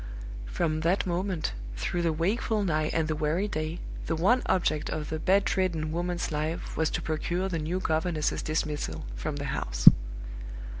[0.47, 3.77] From that moment, through the wakeful night and the weary day,
[4.07, 9.05] the one object of the bedridden woman's life was to procure the new governess's dismissal
[9.15, 9.87] from the house.